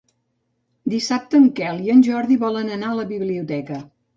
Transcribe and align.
Dissabte 0.93 1.37
en 1.41 1.45
Quel 1.61 1.83
i 1.89 1.93
en 1.97 2.03
Jordi 2.09 2.41
volen 2.47 2.75
anar 2.79 2.91
a 2.95 2.99
la 3.03 3.09
biblioteca. 3.17 3.83